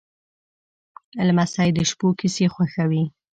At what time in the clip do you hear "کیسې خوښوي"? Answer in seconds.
2.19-3.03